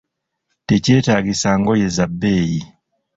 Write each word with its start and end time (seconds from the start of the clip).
Tekyetaagisa 0.67 1.49
ngoye 1.59 1.87
za 1.95 2.05
bbeeyi. 2.11 2.61